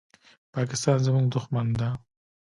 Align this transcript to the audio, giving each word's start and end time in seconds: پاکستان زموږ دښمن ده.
پاکستان 0.53 0.97
زموږ 1.05 1.25
دښمن 1.33 1.67
ده. 1.79 1.89